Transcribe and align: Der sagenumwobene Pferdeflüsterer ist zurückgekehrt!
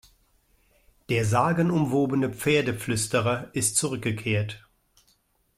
Der 1.09 1.25
sagenumwobene 1.25 2.31
Pferdeflüsterer 2.31 3.53
ist 3.53 3.77
zurückgekehrt! 3.77 4.67